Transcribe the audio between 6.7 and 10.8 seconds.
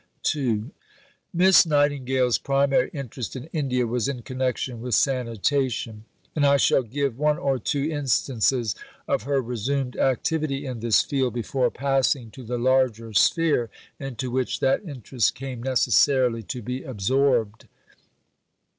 give one or two instances of her resumed activity in